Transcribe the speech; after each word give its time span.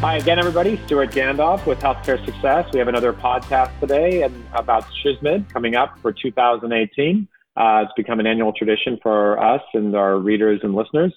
Hi 0.00 0.16
again, 0.16 0.38
everybody. 0.38 0.80
Stewart 0.86 1.10
Gandolf 1.10 1.66
with 1.66 1.78
Healthcare 1.80 2.24
Success. 2.24 2.64
We 2.72 2.78
have 2.78 2.88
another 2.88 3.12
podcast 3.12 3.78
today 3.80 4.22
and 4.22 4.34
about 4.54 4.86
SHSMD 5.04 5.52
coming 5.52 5.76
up 5.76 5.98
for 5.98 6.10
2018. 6.10 7.28
Uh, 7.54 7.82
it's 7.84 7.92
become 7.98 8.18
an 8.18 8.26
annual 8.26 8.54
tradition 8.54 8.98
for 9.02 9.38
us 9.38 9.60
and 9.74 9.94
our 9.94 10.16
readers 10.16 10.60
and 10.62 10.74
listeners. 10.74 11.12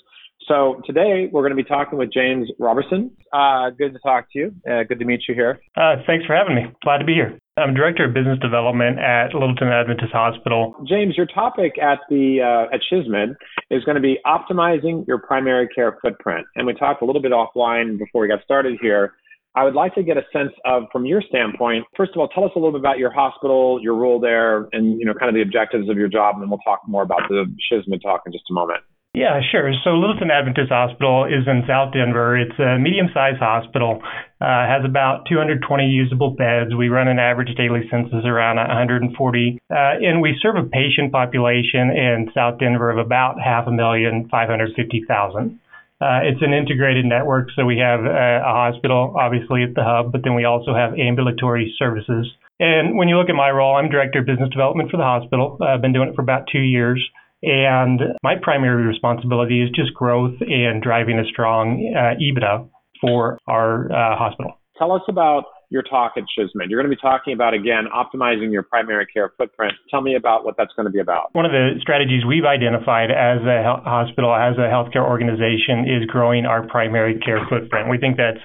So 0.47 0.81
today 0.85 1.29
we're 1.31 1.41
going 1.41 1.55
to 1.55 1.63
be 1.63 1.67
talking 1.67 1.97
with 1.97 2.11
James 2.11 2.49
Robertson. 2.59 3.11
Uh, 3.31 3.69
good 3.69 3.93
to 3.93 3.99
talk 3.99 4.31
to 4.33 4.39
you. 4.39 4.55
Uh, 4.69 4.83
good 4.83 4.99
to 4.99 5.05
meet 5.05 5.21
you 5.27 5.35
here. 5.35 5.59
Uh, 5.77 5.95
thanks 6.05 6.25
for 6.25 6.35
having 6.35 6.55
me. 6.55 6.63
Glad 6.83 6.97
to 6.99 7.05
be 7.05 7.13
here. 7.13 7.37
I'm 7.55 7.75
director 7.75 8.05
of 8.05 8.13
business 8.13 8.39
development 8.39 8.97
at 8.99 9.33
Littleton 9.33 9.67
Adventist 9.67 10.11
Hospital. 10.11 10.75
James, 10.87 11.15
your 11.15 11.27
topic 11.27 11.73
at 11.79 11.99
the 12.09 12.41
uh, 12.41 12.73
at 12.73 12.81
SHSMD 12.91 13.35
is 13.69 13.83
going 13.83 13.95
to 13.95 14.01
be 14.01 14.17
optimizing 14.25 15.05
your 15.07 15.20
primary 15.20 15.67
care 15.67 15.98
footprint, 16.01 16.48
and 16.55 16.65
we 16.65 16.73
talked 16.73 17.03
a 17.03 17.05
little 17.05 17.21
bit 17.21 17.31
offline 17.31 17.99
before 17.99 18.23
we 18.23 18.27
got 18.27 18.43
started 18.43 18.79
here. 18.81 19.13
I 19.55 19.63
would 19.63 19.75
like 19.75 19.93
to 19.93 20.01
get 20.01 20.17
a 20.17 20.23
sense 20.34 20.51
of, 20.65 20.85
from 20.91 21.05
your 21.05 21.21
standpoint, 21.21 21.85
first 21.95 22.13
of 22.15 22.17
all, 22.17 22.27
tell 22.27 22.43
us 22.43 22.49
a 22.55 22.57
little 22.57 22.71
bit 22.71 22.79
about 22.79 22.98
your 22.98 23.12
hospital, 23.12 23.79
your 23.84 23.93
role 23.93 24.20
there, 24.20 24.67
and 24.71 24.99
you 24.99 25.05
know, 25.05 25.13
kind 25.13 25.29
of 25.29 25.35
the 25.35 25.43
objectives 25.43 25.89
of 25.89 25.98
your 25.98 26.07
job, 26.07 26.34
and 26.34 26.41
then 26.41 26.49
we'll 26.49 26.57
talk 26.59 26.81
more 26.87 27.03
about 27.03 27.21
the 27.29 27.45
SHSMD 27.71 28.01
talk 28.01 28.23
in 28.25 28.31
just 28.31 28.45
a 28.49 28.53
moment. 28.53 28.81
Yeah, 29.13 29.41
sure. 29.52 29.70
So 29.84 29.91
Littleton 29.91 30.31
Adventist 30.31 30.72
Hospital 30.73 31.26
is 31.26 31.45
in 31.45 31.62
South 31.67 31.94
Denver. 31.94 32.35
It's 32.35 32.58
a 32.58 32.80
medium-sized 32.80 33.38
hospital. 33.38 34.02
Uh, 34.41 34.66
has 34.66 34.81
about 34.84 35.30
220 35.30 35.85
usable 35.85 36.31
beds. 36.31 36.73
We 36.73 36.90
run 36.90 37.08
an 37.08 37.20
average 37.20 37.54
daily 37.55 37.85
census 37.91 38.26
around 38.26 38.57
140, 38.57 39.13
uh, 39.70 39.76
and 40.02 40.20
we 40.20 40.35
serve 40.41 40.55
a 40.57 40.66
patient 40.66 41.12
population 41.12 41.94
in 41.94 42.31
South 42.34 42.57
Denver 42.57 42.90
of 42.90 42.98
about 42.98 43.38
half 43.40 43.68
a 43.68 43.71
million, 43.71 44.27
550,000. 44.30 45.59
Uh, 46.02 46.20
it's 46.26 46.41
an 46.41 46.52
integrated 46.52 47.05
network, 47.05 47.49
so 47.55 47.65
we 47.65 47.77
have 47.77 48.02
a, 48.02 48.41
a 48.41 48.52
hospital, 48.52 49.13
obviously 49.15 49.62
at 49.62 49.76
the 49.76 49.84
hub, 49.85 50.12
but 50.12 50.21
then 50.24 50.34
we 50.34 50.43
also 50.43 50.74
have 50.74 50.98
ambulatory 50.98 51.71
services. 51.77 52.26
And 52.59 52.98
when 52.98 53.07
you 53.07 53.18
look 53.18 53.30
at 53.30 53.35
my 53.35 53.52
role, 53.52 53.77
I'm 53.77 53.90
director 53.90 54.20
of 54.20 54.26
business 54.26 54.49
development 54.49 54.90
for 54.90 54.98
the 54.98 55.04
hospital. 55.04 55.59
I've 55.62 55.82
been 55.82 55.93
doing 55.93 56.09
it 56.09 56.15
for 56.15 56.24
about 56.24 56.48
two 56.52 56.65
years. 56.65 56.99
And 57.44 57.99
my 58.24 58.36
primary 58.41 58.86
responsibility 58.86 59.62
is 59.62 59.70
just 59.76 59.94
growth 59.94 60.36
and 60.40 60.82
driving 60.82 61.20
a 61.20 61.26
strong 61.26 61.94
uh, 61.94 62.16
EBITDA 62.16 62.70
for 63.02 63.38
our 63.48 63.91
uh, 63.91 64.18
hospital. 64.18 64.53
Tell 64.78 64.94
us 64.94 65.02
about 65.09 65.44
your 65.69 65.81
talk 65.81 66.14
at 66.16 66.24
SHSMD. 66.38 66.69
You're 66.69 66.80
going 66.81 66.90
to 66.90 66.96
be 66.96 67.02
talking 67.02 67.34
about, 67.34 67.53
again, 67.53 67.86
optimizing 67.94 68.53
your 68.53 68.64
primary 68.64 69.08
care 69.08 69.34
footprint. 69.38 69.74
Tell 69.90 70.02
me 70.02 70.16
about 70.16 70.46
what 70.46 70.56
that's 70.56 70.72
going 70.75 70.86
to 70.86 70.91
be 70.91 71.00
about. 71.00 71.34
One 71.34 71.46
of 71.46 71.52
the 71.52 71.81
strategies 71.81 72.24
we've 72.25 72.46
identified 72.46 73.09
as 73.09 73.41
a 73.41 73.81
hospital, 73.84 74.34
as 74.34 74.56
a 74.58 74.69
healthcare 74.69 75.03
organization, 75.03 75.90
is 75.90 76.06
growing 76.06 76.46
our 76.46 76.66
primary 76.68 77.19
care 77.19 77.41
footprint. 77.50 77.90
We 77.90 77.97
think 77.97 78.18
that's 78.18 78.40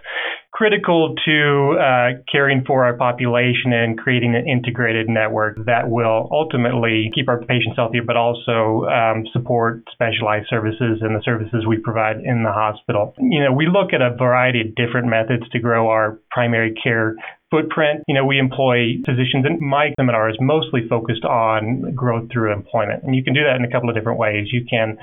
critical 0.59 1.15
to 1.25 1.79
uh, 1.79 2.19
caring 2.31 2.65
for 2.67 2.85
our 2.85 2.97
population 2.97 3.73
and 3.73 3.97
creating 3.97 4.35
an 4.35 4.49
integrated 4.49 5.09
network 5.09 5.57
that 5.67 5.89
will 5.89 6.29
ultimately 6.33 7.13
keep 7.15 7.29
our 7.29 7.39
patients 7.39 7.77
healthy, 7.77 8.01
but 8.05 8.17
also 8.17 8.83
um, 8.91 9.23
support 9.33 9.85
specialized 9.93 10.49
services 10.51 10.99
and 11.01 11.15
the 11.15 11.23
services 11.25 11.65
we 11.65 11.79
provide 11.79 12.17
in 12.17 12.43
the 12.43 12.51
hospital. 12.51 13.15
You 13.21 13.45
know, 13.45 13.53
we 13.53 13.69
look 13.69 13.93
at 13.93 14.03
a 14.03 14.17
variety 14.19 14.63
of 14.63 14.75
different 14.75 15.07
methods 15.07 15.49
to 15.53 15.61
grow 15.61 15.91
our 15.91 16.19
primary 16.33 16.75
care 16.75 17.15
footprint. 17.53 18.03
You 18.09 18.15
know, 18.15 18.27
we 18.27 18.41
employ 18.41 18.99
physicians, 19.07 19.47
and 19.47 19.61
my 19.61 19.95
seminar 19.97 20.29
is 20.29 20.37
mostly 20.41 20.83
focused 20.89 21.25
on 21.25 21.95
growth 21.95 22.33
through 22.33 22.53
employment. 22.53 23.05
And 23.05 23.15
you 23.15 23.23
can 23.23 23.33
do 23.33 23.45
that 23.45 23.55
in 23.55 23.65
a 23.65 23.71
couple 23.71 23.89
of 23.89 23.95
different 23.95 24.19
ways. 24.19 24.49
You 24.51 24.67
can 24.69 24.99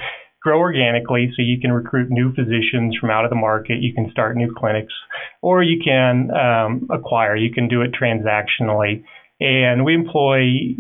grow 0.46 0.60
organically, 0.60 1.32
so 1.36 1.42
you 1.42 1.60
can 1.60 1.72
recruit 1.72 2.08
new 2.12 2.30
physicians 2.36 2.96
from 3.02 3.10
out 3.10 3.26
of 3.26 3.32
the 3.32 3.36
market. 3.36 3.82
You 3.82 3.96
can 3.96 4.12
start 4.12 4.38
new 4.38 4.54
clinics, 4.56 4.94
or 5.42 5.64
you 5.64 5.82
can 5.84 6.30
um, 6.30 6.88
acquire. 6.92 7.36
You 7.36 7.52
can 7.52 7.68
do 7.68 7.82
it 7.82 7.92
transactionally. 8.00 9.04
And 9.40 9.84
we 9.84 9.96
employ 9.96 10.78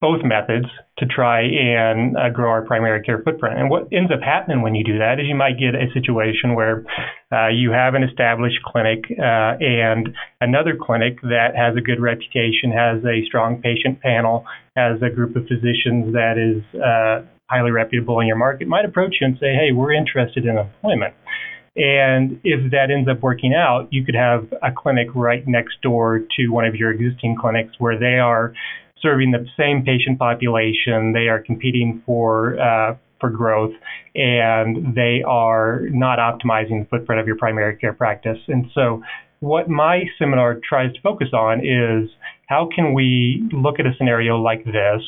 both 0.00 0.22
methods 0.24 0.66
to 0.98 1.06
try 1.06 1.42
and 1.42 2.16
uh, 2.16 2.28
grow 2.28 2.50
our 2.50 2.66
primary 2.66 3.02
care 3.04 3.22
footprint. 3.22 3.58
And 3.58 3.70
what 3.70 3.86
ends 3.92 4.10
up 4.12 4.20
happening 4.20 4.62
when 4.62 4.74
you 4.74 4.82
do 4.84 4.98
that 4.98 5.20
is 5.20 5.26
you 5.26 5.36
might 5.36 5.58
get 5.58 5.74
a 5.74 5.86
situation 5.94 6.54
where 6.54 6.84
uh, 7.32 7.48
you 7.48 7.70
have 7.70 7.94
an 7.94 8.02
established 8.02 8.58
clinic 8.66 9.04
uh, 9.10 9.54
and 9.62 10.08
another 10.40 10.76
clinic 10.76 11.22
that 11.22 11.54
has 11.56 11.76
a 11.76 11.80
good 11.80 12.00
reputation, 12.00 12.74
has 12.74 12.98
a 13.04 13.24
strong 13.26 13.62
patient 13.62 14.00
panel, 14.02 14.44
has 14.76 15.00
a 15.02 15.08
group 15.08 15.36
of 15.36 15.44
physicians 15.44 16.12
that 16.12 16.34
is 16.36 16.62
uh, 16.74 17.22
highly 17.48 17.70
reputable 17.70 18.20
in 18.20 18.26
your 18.26 18.36
market 18.36 18.68
might 18.68 18.84
approach 18.84 19.16
you 19.20 19.26
and 19.26 19.36
say, 19.38 19.54
hey, 19.54 19.72
we're 19.72 19.92
interested 19.92 20.46
in 20.46 20.58
employment. 20.58 21.14
And 21.76 22.40
if 22.44 22.70
that 22.70 22.90
ends 22.90 23.08
up 23.08 23.20
working 23.20 23.52
out, 23.52 23.88
you 23.90 24.04
could 24.04 24.14
have 24.14 24.46
a 24.62 24.70
clinic 24.70 25.08
right 25.14 25.46
next 25.46 25.82
door 25.82 26.20
to 26.36 26.48
one 26.48 26.64
of 26.64 26.76
your 26.76 26.92
existing 26.92 27.36
clinics 27.40 27.74
where 27.78 27.98
they 27.98 28.18
are 28.18 28.54
serving 29.02 29.32
the 29.32 29.44
same 29.56 29.84
patient 29.84 30.18
population, 30.18 31.12
they 31.12 31.28
are 31.28 31.40
competing 31.40 32.02
for 32.06 32.58
uh, 32.60 32.96
for 33.20 33.28
growth, 33.30 33.72
and 34.14 34.94
they 34.94 35.22
are 35.26 35.80
not 35.90 36.18
optimizing 36.18 36.82
the 36.82 36.86
footprint 36.90 37.20
of 37.20 37.26
your 37.26 37.36
primary 37.36 37.76
care 37.76 37.92
practice. 37.92 38.38
And 38.48 38.66
so, 38.72 39.02
what 39.40 39.68
my 39.68 40.04
seminar 40.18 40.60
tries 40.66 40.92
to 40.94 41.00
focus 41.00 41.28
on 41.32 41.60
is 41.60 42.08
how 42.46 42.68
can 42.74 42.94
we 42.94 43.42
look 43.52 43.80
at 43.80 43.86
a 43.86 43.92
scenario 43.98 44.36
like 44.36 44.64
this 44.64 45.02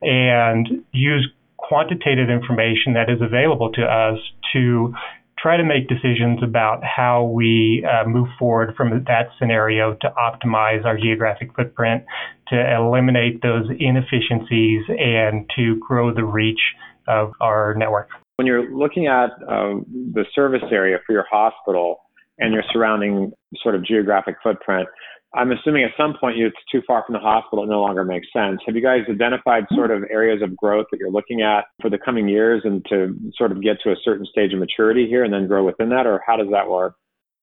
and 0.00 0.84
use 0.92 1.28
quantitative 1.68 2.28
information 2.28 2.94
that 2.94 3.08
is 3.08 3.20
available 3.20 3.72
to 3.72 3.82
us 3.82 4.18
to 4.52 4.94
try 5.38 5.56
to 5.56 5.64
make 5.64 5.88
decisions 5.88 6.40
about 6.42 6.80
how 6.82 7.24
we 7.24 7.84
uh, 7.84 8.08
move 8.08 8.28
forward 8.38 8.74
from 8.76 8.90
that 9.04 9.28
scenario 9.38 9.94
to 10.00 10.08
optimize 10.16 10.84
our 10.84 10.96
geographic 10.96 11.54
footprint, 11.54 12.02
to 12.48 12.56
eliminate 12.74 13.42
those 13.42 13.66
inefficiencies, 13.78 14.82
and 14.88 15.44
to 15.54 15.76
grow 15.86 16.14
the 16.14 16.24
reach 16.24 16.60
of 17.08 17.32
our 17.40 17.74
network. 17.76 18.08
When 18.36 18.46
you're 18.46 18.74
looking 18.74 19.06
at 19.06 19.30
uh, 19.46 19.84
the 20.12 20.24
service 20.34 20.64
area 20.72 20.98
for 21.06 21.12
your 21.12 21.26
hospital 21.30 21.98
and 22.38 22.52
your 22.52 22.64
surrounding 22.72 23.32
sort 23.62 23.74
of 23.74 23.84
geographic 23.84 24.36
footprint, 24.42 24.88
I'm 25.36 25.50
assuming 25.50 25.84
at 25.84 25.90
some 25.96 26.14
point 26.18 26.38
it's 26.38 26.56
too 26.70 26.80
far 26.86 27.02
from 27.06 27.14
the 27.14 27.18
hospital, 27.18 27.64
it 27.64 27.68
no 27.68 27.80
longer 27.80 28.04
makes 28.04 28.28
sense. 28.32 28.60
Have 28.66 28.76
you 28.76 28.82
guys 28.82 29.00
identified 29.10 29.64
sort 29.74 29.90
of 29.90 30.04
areas 30.10 30.42
of 30.42 30.56
growth 30.56 30.86
that 30.92 30.98
you're 30.98 31.10
looking 31.10 31.42
at 31.42 31.64
for 31.80 31.90
the 31.90 31.98
coming 31.98 32.28
years 32.28 32.62
and 32.64 32.84
to 32.88 33.16
sort 33.36 33.50
of 33.52 33.62
get 33.62 33.78
to 33.84 33.90
a 33.90 33.96
certain 34.04 34.26
stage 34.26 34.52
of 34.52 34.60
maturity 34.60 35.06
here 35.08 35.24
and 35.24 35.32
then 35.32 35.48
grow 35.48 35.64
within 35.64 35.88
that, 35.90 36.06
or 36.06 36.20
how 36.26 36.36
does 36.36 36.48
that 36.52 36.68
work? 36.68 36.94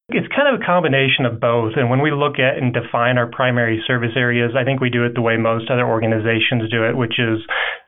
It's 0.10 0.28
kind 0.36 0.54
of 0.54 0.60
a 0.62 0.66
combination 0.66 1.26
of 1.26 1.40
both. 1.40 1.74
And 1.78 1.90
when 1.90 2.02
we 2.02 2.12
look 2.12 2.36
at 2.36 2.58
and 2.62 2.74
define 2.74 3.18
our 3.18 3.28
primary 3.28 3.82
service 3.88 4.12
areas, 4.16 4.52
I 4.60 4.64
think 4.66 4.82
we 4.82 4.90
do 4.90 5.06
it 5.06 5.14
the 5.16 5.22
way 5.22 5.38
most 5.38 5.70
other 5.70 5.88
organizations 5.88 6.70
do 6.70 6.84
it, 6.84 6.98
which 6.98 7.20
is 7.20 7.40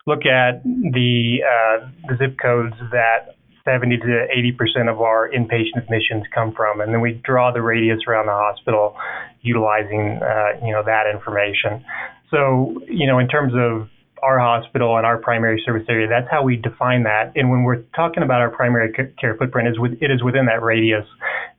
look 0.08 0.26
at 0.26 0.64
the, 0.64 1.44
uh, 1.44 1.88
the 2.08 2.16
zip 2.18 2.38
codes 2.42 2.76
that 2.92 3.36
70 3.66 3.98
to 3.98 4.28
80 4.32 4.52
percent 4.54 4.90
of 4.90 5.02
our 5.02 5.30
inpatient 5.30 5.78
admissions 5.84 6.26
come 6.34 6.54
from, 6.54 6.82
and 6.82 6.94
then 6.94 7.02
we 7.02 7.22
draw 7.24 7.52
the 7.52 7.62
radius 7.62 8.00
around 8.08 8.28
the 8.28 8.34
hospital 8.34 8.96
utilizing 9.42 10.20
uh, 10.22 10.66
you 10.66 10.72
know 10.72 10.84
that 10.84 11.06
information. 11.12 11.84
So 12.32 12.82
you 12.88 13.08
know 13.08 13.20
in 13.20 13.28
terms 13.28 13.54
of 13.56 13.90
our 14.24 14.40
hospital 14.40 14.98
and 14.98 15.06
our 15.06 15.18
primary 15.18 15.62
service 15.66 15.86
area, 15.90 16.08
that's 16.08 16.30
how 16.32 16.44
we 16.44 16.56
define 16.56 17.04
that. 17.04 17.34
And 17.36 17.52
when 17.52 17.64
we're 17.64 17.82
talking 17.96 18.24
about 18.24 18.40
our 18.40 18.50
primary 18.50 18.94
care 19.20 19.36
footprint, 19.36 19.68
is 19.68 19.78
with, 19.78 20.02
it 20.02 20.10
is 20.10 20.24
within 20.24 20.46
that 20.46 20.64
radius 20.64 21.06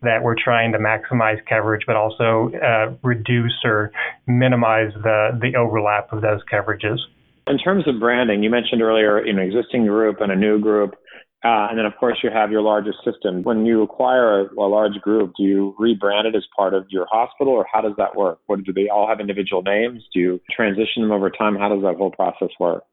that 0.02 0.22
we're 0.22 0.34
trying 0.42 0.72
to 0.72 0.78
maximize 0.78 1.44
coverage, 1.46 1.82
but 1.86 1.96
also 1.96 2.50
uh, 2.54 2.94
reduce 3.02 3.52
or 3.64 3.92
minimize 4.26 4.92
the 4.94 5.38
the 5.40 5.56
overlap 5.56 6.12
of 6.12 6.22
those 6.22 6.40
coverages. 6.50 6.98
In 7.46 7.58
terms 7.58 7.86
of 7.86 8.00
branding, 8.00 8.42
you 8.42 8.48
mentioned 8.48 8.80
earlier, 8.80 9.24
you 9.24 9.34
know, 9.34 9.42
existing 9.42 9.86
group 9.86 10.20
and 10.20 10.32
a 10.32 10.36
new 10.36 10.58
group. 10.58 10.96
Uh, 11.44 11.68
and 11.68 11.78
then, 11.78 11.84
of 11.84 11.92
course, 12.00 12.18
you 12.22 12.30
have 12.30 12.50
your 12.50 12.62
largest 12.62 12.98
system. 13.04 13.42
When 13.42 13.66
you 13.66 13.82
acquire 13.82 14.40
a, 14.40 14.54
a, 14.54 14.66
large 14.66 14.94
group, 15.02 15.34
do 15.36 15.42
you 15.42 15.76
rebrand 15.78 16.24
it 16.24 16.34
as 16.34 16.44
part 16.56 16.72
of 16.72 16.86
your 16.88 17.06
hospital, 17.12 17.52
or 17.52 17.66
how 17.70 17.82
does 17.82 17.92
that 17.98 18.16
work? 18.16 18.38
What 18.46 18.64
do 18.64 18.72
they 18.72 18.88
all 18.88 19.06
have 19.06 19.20
individual 19.20 19.62
names? 19.62 20.02
Do 20.14 20.20
you 20.20 20.40
transition 20.50 21.02
them 21.02 21.12
over 21.12 21.28
time? 21.28 21.54
How 21.56 21.68
does 21.68 21.82
that 21.82 21.96
whole 21.98 22.12
process 22.12 22.48
work? 22.58 22.84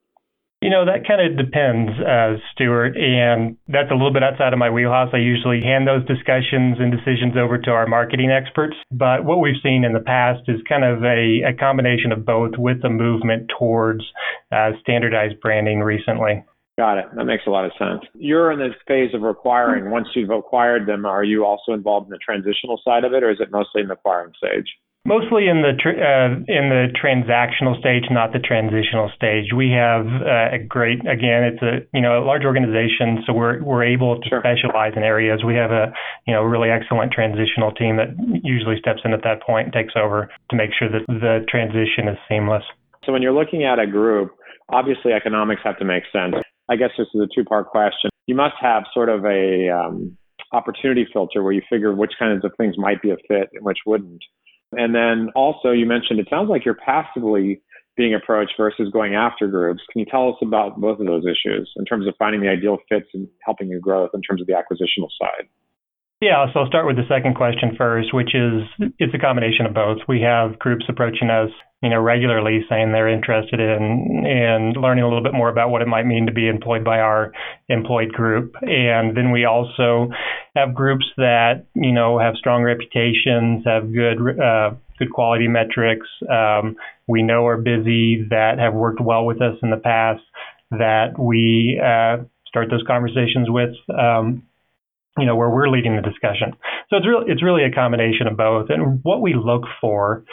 You 0.62 0.70
know, 0.70 0.86
that 0.86 1.08
kind 1.08 1.18
of 1.18 1.44
depends, 1.44 1.90
uh, 1.98 2.38
Stewart, 2.54 2.96
and 2.96 3.58
that's 3.68 3.90
a 3.90 3.96
little 3.96 4.14
bit 4.14 4.22
outside 4.22 4.54
of 4.54 4.60
my 4.60 4.70
wheelhouse. 4.70 5.10
I 5.12 5.18
usually 5.18 5.62
hand 5.62 5.88
those 5.88 6.06
discussions 6.06 6.78
and 6.78 6.92
decisions 6.92 7.34
over 7.36 7.58
to 7.58 7.72
our 7.72 7.88
marketing 7.88 8.30
experts. 8.30 8.76
But 8.92 9.26
what 9.26 9.40
we've 9.40 9.58
seen 9.64 9.84
in 9.84 9.94
the 9.94 10.06
past 10.06 10.42
is 10.48 10.62
kind 10.70 10.84
of 10.84 11.04
a, 11.04 11.50
a 11.50 11.54
combination 11.58 12.12
of 12.12 12.26
both 12.28 12.60
with 12.60 12.84
the 12.84 12.90
movement 12.90 13.50
towards 13.58 14.04
uh, 14.52 14.72
standardized 14.82 15.40
branding 15.42 15.80
recently. 15.80 16.44
Got 16.78 16.98
it. 16.98 17.06
That 17.16 17.26
makes 17.26 17.44
a 17.48 17.50
lot 17.50 17.66
of 17.66 17.72
sense. 17.78 18.02
You're 18.16 18.52
in 18.52 18.60
this 18.60 18.76
phase 18.88 19.14
of 19.14 19.24
acquiring. 19.24 19.92
Once 19.92 20.08
you've 20.16 20.30
acquired 20.30 20.88
them, 20.88 21.06
are 21.06 21.24
you 21.24 21.46
also 21.46 21.74
involved 21.74 22.08
in 22.08 22.12
the 22.12 22.18
transitional 22.18 22.80
side 22.84 23.04
of 23.04 23.14
it, 23.14 23.24
or 23.24 23.30
is 23.30 23.40
it 23.40 23.52
mostly 23.52 23.82
in 23.82 23.88
the 23.88 23.94
acquiring 23.94 24.32
stage? 24.38 24.66
Mostly 25.04 25.50
in 25.50 25.66
the 25.66 25.74
tr- 25.82 25.98
uh, 25.98 26.46
in 26.46 26.70
the 26.70 26.94
transactional 26.94 27.74
stage, 27.80 28.06
not 28.12 28.34
the 28.34 28.40
transitional 28.40 29.10
stage. 29.16 29.50
We 29.50 29.74
have 29.74 30.06
uh, 30.06 30.54
a 30.54 30.60
great 30.62 31.02
again, 31.10 31.42
it's 31.42 31.62
a 31.66 31.82
you 31.92 32.02
know 32.02 32.22
a 32.22 32.24
large 32.24 32.46
organization, 32.46 33.26
so 33.26 33.34
we're 33.34 33.64
we're 33.64 33.84
able 33.84 34.22
to 34.22 34.30
sure. 34.30 34.46
specialize 34.46 34.94
in 34.96 35.02
areas. 35.02 35.42
We 35.44 35.56
have 35.56 35.72
a 35.72 35.92
you 36.28 36.34
know 36.34 36.44
really 36.44 36.70
excellent 36.70 37.12
transitional 37.12 37.74
team 37.74 37.98
that 37.98 38.14
usually 38.44 38.78
steps 38.78 39.02
in 39.04 39.12
at 39.12 39.24
that 39.24 39.42
point 39.42 39.66
and 39.66 39.74
takes 39.74 39.94
over 39.98 40.30
to 40.52 40.56
make 40.56 40.70
sure 40.78 40.88
that 40.88 41.02
the 41.10 41.50
transition 41.50 42.08
is 42.08 42.18
seamless. 42.30 42.64
So 43.04 43.12
when 43.12 43.24
you're 43.24 43.34
looking 43.34 43.66
at 43.66 43.80
a 43.80 43.88
group, 43.88 44.38
obviously 44.70 45.14
economics 45.14 45.62
have 45.64 45.80
to 45.80 45.86
make 45.86 46.04
sense. 46.14 46.36
I 46.72 46.78
guess 46.78 46.92
this 46.98 47.08
is 47.14 47.22
a 47.22 47.28
two 47.36 47.44
part 47.44 47.68
question. 47.68 48.10
You 48.28 48.36
must 48.36 48.56
have 48.62 48.84
sort 48.94 49.10
of 49.10 49.26
a 49.26 49.70
um, 49.70 50.18
opportunity 50.54 51.06
filter 51.12 51.44
where 51.44 51.52
you 51.52 51.62
figure 51.70 51.94
which 51.94 52.14
kinds 52.18 52.46
of 52.46 52.54
things 52.58 52.76
might 52.78 53.02
be 53.02 53.12
a 53.12 53.18
fit 53.28 53.50
and 53.54 53.66
which 53.66 53.80
wouldn't. 53.86 54.24
And 54.72 54.96
then 54.96 55.30
also, 55.36 55.72
you 55.72 55.86
mentioned 55.86 56.22
it 56.22 56.28
sounds 56.30 56.50
like 56.50 56.64
you're 56.64 56.74
passively 56.76 57.62
being 57.98 58.16
approached 58.16 58.54
versus 58.58 58.90
going 58.94 59.16
after 59.16 59.48
groups. 59.48 59.82
Can 59.92 60.00
you 60.00 60.06
tell 60.06 60.30
us 60.30 60.36
about 60.42 60.80
both 60.80 61.02
of 61.02 61.08
those 61.08 61.26
issues 61.26 61.70
in 61.76 61.84
terms 61.84 62.08
of 62.08 62.14
finding 62.18 62.40
the 62.40 62.48
ideal 62.48 62.78
fits 62.88 63.08
and 63.14 63.28
helping 63.46 63.68
your 63.68 63.82
growth 63.82 64.12
in 64.14 64.22
terms 64.22 64.40
of 64.40 64.48
the 64.48 64.54
acquisitional 64.54 65.10
side? 65.20 65.50
Yeah, 66.22 66.46
so 66.54 66.60
I'll 66.60 66.68
start 66.68 66.86
with 66.86 66.98
the 66.98 67.08
second 67.10 67.34
question 67.34 67.74
first, 67.76 68.14
which 68.14 68.36
is 68.36 68.62
it's 69.00 69.14
a 69.14 69.18
combination 69.18 69.66
of 69.66 69.74
both. 69.74 69.98
We 70.08 70.22
have 70.22 70.60
groups 70.60 70.86
approaching 70.88 71.32
us, 71.32 71.50
you 71.82 71.90
know, 71.90 72.00
regularly 72.00 72.64
saying 72.70 72.92
they're 72.92 73.10
interested 73.10 73.60
in 73.60 74.24
in 74.24 74.74
learning 74.80 75.04
a 75.04 75.08
little 75.08 75.24
bit 75.24 75.34
more 75.34 75.50
about 75.50 75.72
what 75.72 75.82
it 75.82 75.88
might 75.88 76.06
mean 76.06 76.28
to 76.28 76.32
be 76.32 76.48
employed 76.48 76.84
by 76.84 77.00
our 77.00 77.32
employed 77.70 78.14
group. 78.14 78.54
And 78.62 79.18
then 79.18 79.32
we 79.32 79.46
also 79.46 80.10
have 80.56 80.76
groups 80.76 81.06
that, 81.18 81.66
you 81.74 81.92
know, 81.92 82.20
have 82.20 82.36
strong 82.36 82.62
reputations, 82.62 83.66
have 83.66 83.92
good 83.92 84.20
uh, 84.40 84.76
good 85.00 85.12
quality 85.12 85.48
metrics, 85.48 86.06
um, 86.30 86.76
we 87.08 87.24
know 87.24 87.48
are 87.48 87.58
busy, 87.58 88.28
that 88.30 88.60
have 88.60 88.76
worked 88.76 89.02
well 89.02 89.26
with 89.26 89.42
us 89.42 89.58
in 89.64 89.72
the 89.72 89.78
past, 89.78 90.22
that 90.70 91.18
we 91.18 91.82
uh, 91.84 92.24
start 92.46 92.70
those 92.70 92.84
conversations 92.86 93.50
with. 93.50 93.74
Um, 93.90 94.44
you 95.18 95.26
know, 95.26 95.36
where 95.36 95.50
we're 95.50 95.68
leading 95.68 95.96
the 95.96 96.02
discussion. 96.02 96.54
So 96.90 96.98
it's 96.98 97.08
really 97.08 97.26
it's 97.32 97.44
really 97.44 97.64
a 97.64 97.72
combination 97.72 98.28
of 98.28 98.38
both. 98.38 98.70
And 98.70 99.00
what 99.04 99.22
we 99.22 99.34
look 99.34 99.64
for 99.80 100.24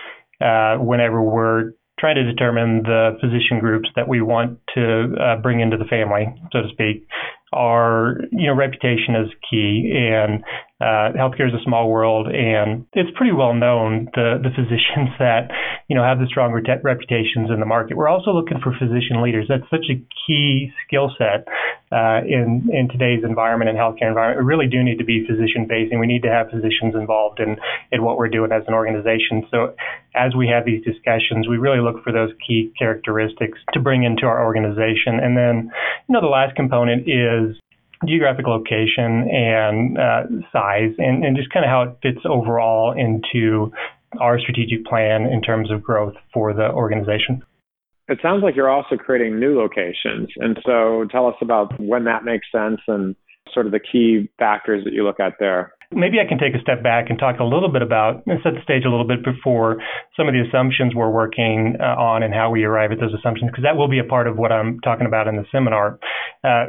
uh, 0.41 0.77
whenever 0.77 1.23
we're 1.23 1.73
trying 1.99 2.15
to 2.15 2.25
determine 2.25 2.83
the 2.85 3.19
physician 3.21 3.59
groups 3.59 3.89
that 3.97 4.07
we 4.07 4.23
want 4.23 4.61
to 4.75 5.15
uh, 5.21 5.41
bring 5.43 5.61
into 5.61 5.77
the 5.77 5.85
family, 5.85 6.27
so 6.53 6.63
to 6.63 6.69
speak, 6.71 7.09
are 7.53 8.17
you 8.31 8.47
know 8.47 8.55
reputation 8.55 9.17
is 9.17 9.31
key, 9.50 9.93
and 9.95 10.45
uh, 10.81 11.17
healthcare 11.17 11.49
is 11.49 11.55
a 11.55 11.65
small 11.65 11.91
world, 11.91 12.29
and 12.29 12.87
it's 12.93 13.11
pretty 13.17 13.33
well 13.33 13.55
known 13.55 14.09
the 14.15 14.39
the 14.43 14.50
physicians 14.56 15.11
that 15.19 15.50
you 15.89 15.97
know 15.97 16.05
have 16.05 16.19
the 16.19 16.27
strong 16.27 16.53
re- 16.53 16.62
reputations 16.83 17.50
in 17.50 17.61
the 17.61 17.67
market. 17.67 17.97
We're 17.97 18.09
also 18.09 18.33
looking 18.33 18.61
for 18.62 18.73
physician 18.79 19.23
leaders. 19.23 19.47
That's 19.49 19.69
such 19.71 19.89
a 19.91 19.97
key 20.27 20.71
skill 20.87 21.11
set 21.17 21.49
uh, 21.91 22.21
in 22.27 22.69
in 22.71 22.89
today's 22.89 23.25
environment 23.25 23.71
and 23.71 23.79
healthcare 23.79 24.09
environment. 24.09 24.45
We 24.45 24.47
really 24.47 24.69
do 24.69 24.85
need 24.85 24.99
to 24.99 25.05
be 25.05 25.27
physician 25.27 25.67
facing. 25.69 25.99
We 25.99 26.06
need 26.06 26.23
to 26.23 26.31
have 26.31 26.50
physicians 26.50 26.95
involved 26.95 27.41
in 27.41 27.56
in 27.91 28.03
what 28.05 28.19
we're 28.19 28.29
doing 28.29 28.53
as 28.53 28.62
an 28.69 28.75
organization. 28.75 29.49
So 29.50 29.75
as 30.19 30.35
we 30.35 30.49
have 30.49 30.65
these 30.65 30.85
discussions, 30.85 31.49
we 31.49 31.56
really 31.56 31.81
look 31.81 32.03
for 32.03 32.12
those 32.12 32.31
key 32.47 32.73
characteristics 32.79 33.59
to 33.73 33.81
bring 33.81 34.03
into 34.03 34.26
our 34.26 34.44
organization. 34.44 35.20
And 35.23 35.37
then 35.37 35.70
you 36.09 36.12
know 36.12 36.20
the 36.20 36.26
last 36.26 36.56
component 36.56 37.09
is 37.09 37.56
geographic 38.06 38.47
location 38.47 39.29
and 39.31 39.99
uh, 39.99 40.23
size, 40.53 40.94
and, 40.99 41.25
and 41.25 41.37
just 41.37 41.50
kind 41.50 41.65
of 41.65 41.70
how 41.70 41.82
it 41.82 41.99
fits 42.03 42.25
overall 42.25 42.93
into 42.93 43.73
our 44.20 44.38
strategic 44.38 44.85
plan 44.85 45.26
in 45.26 45.43
terms 45.43 45.70
of 45.70 45.82
growth 45.82 46.15
for 46.32 46.53
the 46.53 46.71
organization. 46.71 47.43
It 48.09 48.19
sounds 48.23 48.43
like 48.43 48.56
you're 48.56 48.71
also 48.71 48.97
creating 48.97 49.38
new 49.38 49.59
locations. 49.59 50.29
And 50.37 50.59
so 50.64 51.06
tell 51.11 51.26
us 51.26 51.35
about 51.43 51.79
when 51.79 52.05
that 52.05 52.25
makes 52.25 52.47
sense 52.50 52.81
and 52.88 53.14
sort 53.53 53.67
of 53.67 53.73
the 53.73 53.81
key 53.81 54.31
factors 54.38 54.85
that 54.85 54.93
you 54.94 55.05
look 55.05 55.21
at 55.21 55.35
there. 55.38 55.73
Maybe 55.90 56.19
I 56.20 56.29
can 56.29 56.38
take 56.38 56.55
a 56.55 56.61
step 56.61 56.82
back 56.82 57.08
and 57.08 57.19
talk 57.19 57.40
a 57.40 57.44
little 57.44 57.73
bit 57.73 57.81
about 57.81 58.23
and 58.26 58.38
set 58.43 58.52
the 58.52 58.62
stage 58.62 58.85
a 58.85 58.90
little 58.90 59.06
bit 59.06 59.25
before 59.25 59.81
some 60.17 60.29
of 60.29 60.35
the 60.35 60.44
assumptions 60.46 60.94
we're 60.94 61.11
working 61.11 61.76
uh, 61.81 61.96
on 61.96 62.23
and 62.23 62.35
how 62.35 62.50
we 62.50 62.64
arrive 62.64 62.93
at 62.93 63.00
those 63.00 63.14
assumptions, 63.14 63.50
because 63.50 63.64
that 63.64 63.76
will 63.76 63.88
be 63.88 63.99
a 63.99 64.05
part 64.05 64.29
of 64.29 64.37
what 64.37 64.52
I'm 64.52 64.81
talking 64.81 65.06
about 65.06 65.29
in 65.29 65.37
the 65.37 65.44
seminar. 65.50 65.99
Uh, 66.44 66.67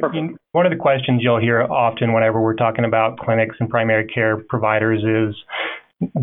one 0.54 0.66
of 0.66 0.72
the 0.72 0.78
questions 0.80 1.20
you'll 1.22 1.40
hear 1.40 1.62
often 1.64 2.14
whenever 2.14 2.42
we're 2.42 2.56
talking 2.56 2.86
about 2.86 3.20
clinics 3.20 3.58
and 3.60 3.70
primary 3.70 4.08
care 4.08 4.38
providers 4.38 5.04
is 5.04 5.36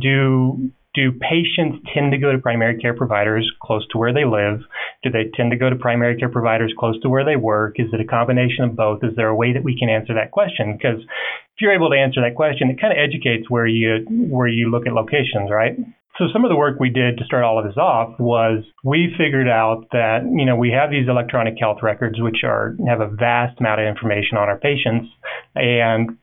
do 0.01 0.71
do 0.97 1.13
patients 1.13 1.87
tend 1.95 2.11
to 2.13 2.19
go 2.19 2.33
to 2.33 2.39
primary 2.39 2.79
care 2.81 2.95
providers 2.95 3.49
close 3.63 3.87
to 3.93 3.99
where 3.99 4.13
they 4.13 4.25
live? 4.25 4.61
Do 5.05 5.11
they 5.11 5.31
tend 5.37 5.53
to 5.53 5.57
go 5.57 5.71
to 5.71 5.77
primary 5.77 6.17
care 6.17 6.31
providers 6.31 6.73
close 6.77 7.01
to 7.03 7.09
where 7.09 7.25
they 7.25 7.37
work? 7.37 7.77
Is 7.79 7.89
it 7.93 8.01
a 8.01 8.05
combination 8.05 8.65
of 8.65 8.75
both? 8.75 9.05
Is 9.05 9.15
there 9.15 9.29
a 9.29 9.37
way 9.37 9.53
that 9.53 9.63
we 9.63 9.79
can 9.79 9.91
answer 9.91 10.15
that 10.15 10.33
question? 10.33 10.77
Because 10.77 11.01
if 11.01 11.61
you're 11.61 11.75
able 11.75 11.91
to 11.91 11.97
answer 11.97 12.21
that 12.23 12.35
question, 12.35 12.71
it 12.71 12.81
kind 12.81 12.93
of 12.93 12.99
educates 12.99 13.49
where 13.49 13.67
you 13.67 14.05
where 14.09 14.49
you 14.49 14.71
look 14.71 14.87
at 14.87 14.95
locations, 14.95 15.51
right? 15.51 15.77
So 16.19 16.25
some 16.33 16.45
of 16.45 16.49
the 16.49 16.57
work 16.57 16.81
we 16.81 16.89
did 16.89 17.19
to 17.19 17.25
start 17.25 17.45
all 17.45 17.59
of 17.59 17.67
this 17.67 17.77
off 17.77 18.19
was 18.19 18.65
we 18.83 19.15
figured 19.19 19.49
out 19.49 19.87
that 19.93 20.25
you 20.25 20.47
know 20.47 20.57
we 20.57 20.71
have 20.71 20.91
these 20.91 21.09
electronic 21.09 21.55
health 21.61 21.79
records 21.83 22.17
which 22.19 22.43
are 22.43 22.75
have 22.89 23.01
a 23.01 23.09
vast 23.09 23.61
amount 23.61 23.83
of 23.83 23.87
information 23.87 24.39
on 24.39 24.49
our 24.49 24.57
patients 24.57 25.09
and 25.55 26.17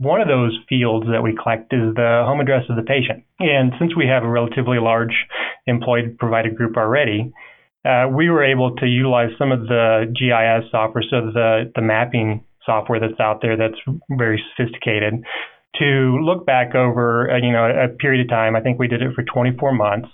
one 0.00 0.22
of 0.22 0.28
those 0.28 0.58
fields 0.66 1.06
that 1.12 1.22
we 1.22 1.36
collect 1.36 1.72
is 1.74 1.94
the 1.94 2.24
home 2.24 2.40
address 2.40 2.64
of 2.70 2.76
the 2.76 2.82
patient. 2.82 3.22
And 3.38 3.72
since 3.78 3.94
we 3.94 4.06
have 4.06 4.24
a 4.24 4.28
relatively 4.28 4.78
large 4.80 5.12
employed 5.66 6.16
provider 6.18 6.50
group 6.50 6.78
already, 6.78 7.32
uh, 7.84 8.08
we 8.08 8.30
were 8.30 8.42
able 8.42 8.76
to 8.76 8.86
utilize 8.86 9.28
some 9.38 9.52
of 9.52 9.68
the 9.68 10.08
GIS 10.16 10.70
software, 10.70 11.04
so 11.04 11.30
the, 11.32 11.70
the 11.74 11.82
mapping 11.82 12.44
software 12.64 12.98
that's 12.98 13.20
out 13.20 13.40
there 13.42 13.56
that's 13.56 13.80
very 14.10 14.42
sophisticated, 14.56 15.22
to 15.78 16.18
look 16.24 16.46
back 16.46 16.74
over 16.74 17.30
uh, 17.30 17.36
you 17.36 17.52
know 17.52 17.64
a 17.64 17.88
period 17.88 18.24
of 18.24 18.28
time. 18.28 18.56
I 18.56 18.60
think 18.60 18.78
we 18.78 18.88
did 18.88 19.02
it 19.02 19.14
for 19.14 19.22
24 19.22 19.72
months, 19.72 20.08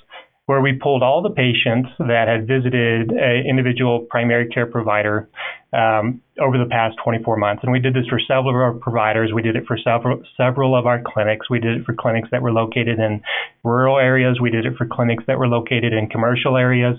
where 0.47 0.61
we 0.61 0.73
pulled 0.73 1.03
all 1.03 1.23
the 1.23 1.31
patients 1.31 1.91
that 1.99 2.29
had 2.29 2.47
visited 2.47 3.11
an 3.11 3.45
individual 3.49 4.07
primary 4.09 4.49
care 4.49 4.67
provider 4.67 5.29
um, 5.73 6.23
over 6.41 6.57
the 6.57 6.71
past 6.71 6.97
24 7.03 7.37
months. 7.37 7.65
And 7.65 7.73
we 7.73 7.81
did 7.81 7.95
this 7.95 8.07
for 8.09 8.21
several 8.21 8.51
of 8.51 8.55
our 8.55 8.73
providers. 8.73 9.33
We 9.35 9.43
did 9.43 9.57
it 9.57 9.65
for 9.67 9.77
several 9.77 10.23
several 10.37 10.79
of 10.79 10.87
our 10.87 11.03
clinics. 11.05 11.51
We 11.51 11.59
did 11.59 11.81
it 11.81 11.85
for 11.85 11.95
clinics 11.95 12.29
that 12.31 12.43
were 12.43 12.53
located 12.53 13.01
in 13.01 13.23
rural 13.65 13.99
areas. 13.99 14.39
We 14.41 14.51
did 14.51 14.67
it 14.67 14.77
for 14.79 14.87
clinics 14.87 15.25
that 15.27 15.39
were 15.39 15.49
located 15.49 15.93
in 15.93 16.09
commercial 16.09 16.57
areas. 16.57 16.97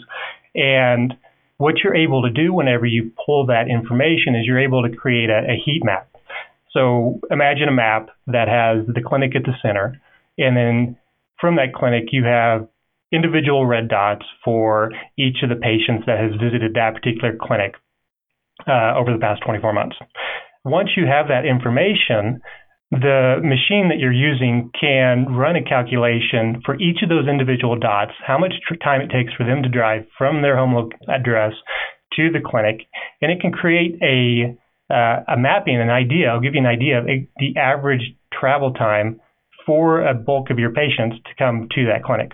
And 0.53 1.13
what 1.55 1.75
you're 1.83 1.95
able 1.95 2.23
to 2.23 2.29
do 2.29 2.53
whenever 2.53 2.85
you 2.85 3.11
pull 3.25 3.45
that 3.45 3.69
information 3.69 4.35
is 4.35 4.45
you're 4.45 4.59
able 4.59 4.83
to 4.83 4.93
create 4.93 5.29
a, 5.29 5.39
a 5.39 5.61
heat 5.63 5.81
map. 5.83 6.09
So 6.71 7.21
imagine 7.31 7.69
a 7.69 7.71
map 7.71 8.09
that 8.27 8.49
has 8.49 8.85
the 8.93 9.01
clinic 9.01 9.35
at 9.35 9.43
the 9.43 9.53
center, 9.61 9.99
and 10.37 10.55
then 10.55 10.97
from 11.39 11.55
that 11.55 11.73
clinic 11.73 12.09
you 12.11 12.25
have 12.25 12.67
individual 13.11 13.65
red 13.65 13.87
dots 13.87 14.25
for 14.43 14.91
each 15.17 15.37
of 15.43 15.49
the 15.49 15.55
patients 15.55 16.05
that 16.05 16.19
has 16.19 16.31
visited 16.41 16.73
that 16.73 16.95
particular 16.95 17.37
clinic 17.39 17.75
uh, 18.67 18.93
over 18.95 19.13
the 19.13 19.19
past 19.19 19.41
24 19.45 19.73
months. 19.73 19.95
Once 20.65 20.89
you 20.97 21.05
have 21.05 21.27
that 21.27 21.45
information, 21.45 22.41
the 22.91 23.39
machine 23.43 23.89
that 23.89 23.99
you're 23.99 24.11
using 24.11 24.71
can 24.79 25.25
run 25.27 25.55
a 25.55 25.63
calculation 25.63 26.61
for 26.65 26.75
each 26.79 27.03
of 27.03 27.09
those 27.09 27.27
individual 27.27 27.77
dots, 27.77 28.11
how 28.25 28.37
much 28.37 28.53
time 28.83 29.01
it 29.01 29.11
takes 29.11 29.33
for 29.33 29.45
them 29.45 29.63
to 29.63 29.69
drive 29.69 30.03
from 30.17 30.41
their 30.41 30.57
home 30.57 30.89
address 31.07 31.53
to 32.15 32.31
the 32.31 32.39
clinic, 32.43 32.87
and 33.21 33.31
it 33.31 33.39
can 33.39 33.51
create 33.51 33.95
a 34.01 34.57
uh, 34.89 35.19
a 35.27 35.37
mapping, 35.37 35.81
an 35.81 35.89
idea. 35.89 36.29
I'll 36.29 36.39
give 36.39 36.53
you 36.55 36.61
an 36.61 36.65
idea 36.65 36.99
of 36.99 37.05
a, 37.09 37.27
the 37.39 37.59
average 37.59 38.15
travel 38.31 38.71
time 38.71 39.19
for 39.65 40.01
a 40.01 40.13
bulk 40.13 40.49
of 40.49 40.59
your 40.59 40.71
patients 40.71 41.17
to 41.25 41.31
come 41.37 41.67
to 41.75 41.85
that 41.87 42.03
clinic. 42.05 42.31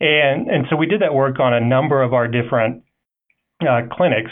And 0.00 0.48
and 0.48 0.66
so 0.70 0.76
we 0.76 0.86
did 0.86 1.02
that 1.02 1.14
work 1.14 1.38
on 1.40 1.52
a 1.52 1.60
number 1.60 2.02
of 2.02 2.14
our 2.14 2.26
different 2.26 2.82
uh, 3.60 3.82
clinics, 3.92 4.30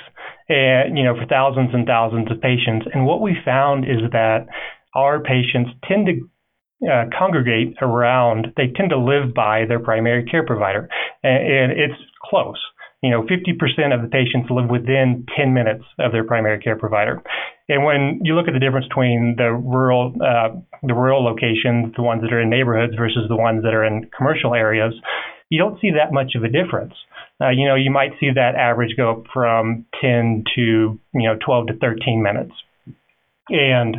and 0.48 0.96
you 0.96 1.04
know 1.04 1.14
for 1.14 1.26
thousands 1.26 1.70
and 1.72 1.86
thousands 1.86 2.30
of 2.30 2.40
patients. 2.40 2.86
And 2.92 3.04
what 3.04 3.20
we 3.20 3.36
found 3.44 3.84
is 3.84 4.00
that 4.12 4.46
our 4.94 5.20
patients 5.22 5.70
tend 5.86 6.06
to 6.06 6.88
uh, 6.88 7.04
congregate 7.16 7.76
around. 7.82 8.48
They 8.56 8.72
tend 8.74 8.90
to 8.90 8.98
live 8.98 9.34
by 9.34 9.64
their 9.68 9.80
primary 9.80 10.24
care 10.24 10.46
provider, 10.46 10.88
and, 11.22 11.42
and 11.42 11.72
it's 11.72 12.00
close. 12.22 12.58
You 13.02 13.10
know, 13.10 13.22
50% 13.22 13.94
of 13.94 14.02
the 14.02 14.08
patients 14.10 14.50
live 14.50 14.68
within 14.68 15.24
10 15.36 15.54
minutes 15.54 15.84
of 16.00 16.10
their 16.10 16.24
primary 16.24 16.58
care 16.58 16.76
provider. 16.76 17.22
And 17.68 17.84
when 17.84 18.20
you 18.24 18.34
look 18.34 18.48
at 18.48 18.54
the 18.54 18.58
difference 18.58 18.88
between 18.88 19.36
the 19.38 19.52
rural, 19.52 20.14
uh, 20.18 20.58
the 20.82 20.94
rural 20.94 21.22
locations, 21.22 21.94
the 21.94 22.02
ones 22.02 22.22
that 22.22 22.32
are 22.32 22.40
in 22.40 22.50
neighborhoods 22.50 22.94
versus 22.96 23.28
the 23.28 23.36
ones 23.36 23.62
that 23.62 23.74
are 23.74 23.84
in 23.84 24.10
commercial 24.16 24.52
areas, 24.52 24.94
you 25.50 25.58
don't 25.58 25.80
see 25.80 25.90
that 25.92 26.12
much 26.12 26.34
of 26.34 26.44
a 26.44 26.48
difference. 26.48 26.94
Uh, 27.40 27.50
you 27.50 27.66
know, 27.66 27.74
you 27.74 27.90
might 27.90 28.12
see 28.20 28.30
that 28.34 28.54
average 28.54 28.96
go 28.96 29.12
up 29.12 29.24
from 29.32 29.86
10 30.00 30.44
to, 30.54 30.60
you 30.60 31.00
know, 31.14 31.36
12 31.44 31.68
to 31.68 31.76
13 31.76 32.22
minutes. 32.22 32.52
And 33.48 33.96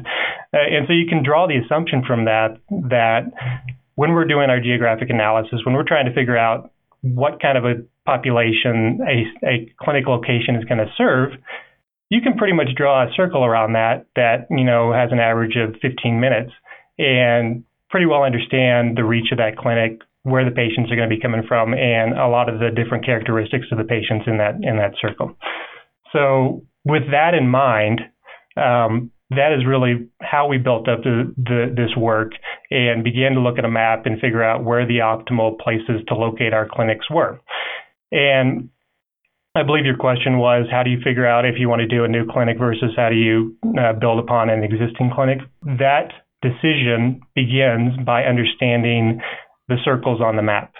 uh, 0.53 0.57
and 0.57 0.87
so 0.87 0.93
you 0.93 1.07
can 1.07 1.23
draw 1.23 1.47
the 1.47 1.57
assumption 1.57 2.03
from 2.05 2.25
that 2.25 2.57
that 2.69 3.31
when 3.95 4.13
we're 4.13 4.25
doing 4.25 4.49
our 4.49 4.59
geographic 4.59 5.09
analysis, 5.09 5.61
when 5.65 5.73
we're 5.73 5.87
trying 5.87 6.05
to 6.05 6.13
figure 6.13 6.37
out 6.37 6.71
what 7.01 7.41
kind 7.41 7.57
of 7.57 7.65
a 7.65 7.83
population 8.05 8.99
a, 9.01 9.47
a 9.47 9.73
clinic 9.81 10.05
location 10.07 10.55
is 10.55 10.65
going 10.65 10.77
to 10.77 10.91
serve, 10.97 11.31
you 12.09 12.21
can 12.21 12.37
pretty 12.37 12.53
much 12.53 12.69
draw 12.75 13.03
a 13.03 13.13
circle 13.15 13.43
around 13.43 13.73
that 13.73 14.05
that 14.15 14.47
you 14.51 14.63
know 14.63 14.93
has 14.93 15.11
an 15.11 15.19
average 15.19 15.55
of 15.55 15.75
15 15.81 16.19
minutes 16.19 16.51
and 16.99 17.63
pretty 17.89 18.05
well 18.05 18.23
understand 18.23 18.97
the 18.97 19.03
reach 19.03 19.31
of 19.31 19.37
that 19.37 19.57
clinic, 19.57 20.01
where 20.29 20.45
the 20.45 20.55
patients 20.55 20.91
are 20.91 20.95
going 20.95 21.09
to 21.09 21.15
be 21.15 21.21
coming 21.21 21.43
from, 21.47 21.73
and 21.73 22.17
a 22.17 22.27
lot 22.27 22.49
of 22.49 22.59
the 22.59 22.69
different 22.69 23.05
characteristics 23.05 23.67
of 23.71 23.77
the 23.77 23.83
patients 23.83 24.25
in 24.27 24.37
that 24.37 24.55
in 24.61 24.77
that 24.77 24.93
circle. 25.01 25.35
So 26.13 26.63
with 26.85 27.03
that 27.11 27.33
in 27.33 27.47
mind, 27.47 28.01
um, 28.57 29.11
that 29.31 29.53
is 29.53 29.65
really 29.65 30.09
how 30.21 30.47
we 30.47 30.57
built 30.57 30.87
up 30.87 31.03
the, 31.03 31.33
the, 31.37 31.73
this 31.75 31.95
work 31.95 32.31
and 32.71 33.03
began 33.03 33.33
to 33.33 33.39
look 33.39 33.59
at 33.59 33.65
a 33.65 33.69
map 33.69 34.05
and 34.05 34.19
figure 34.19 34.43
out 34.43 34.63
where 34.63 34.87
the 34.87 34.99
optimal 34.99 35.59
places 35.59 36.01
to 36.07 36.15
locate 36.15 36.53
our 36.53 36.67
clinics 36.67 37.09
were. 37.11 37.39
And 38.11 38.69
I 39.55 39.63
believe 39.63 39.85
your 39.85 39.97
question 39.97 40.39
was 40.39 40.67
how 40.71 40.83
do 40.83 40.89
you 40.89 40.99
figure 41.03 41.27
out 41.27 41.45
if 41.45 41.55
you 41.59 41.69
want 41.69 41.81
to 41.81 41.87
do 41.87 42.03
a 42.03 42.07
new 42.07 42.25
clinic 42.25 42.57
versus 42.57 42.91
how 42.95 43.09
do 43.09 43.15
you 43.15 43.55
uh, 43.79 43.93
build 43.93 44.19
upon 44.19 44.49
an 44.49 44.63
existing 44.63 45.11
clinic? 45.13 45.39
That 45.63 46.09
decision 46.41 47.21
begins 47.35 47.97
by 48.05 48.23
understanding 48.23 49.21
the 49.69 49.77
circles 49.85 50.19
on 50.21 50.35
the 50.35 50.41
map 50.41 50.73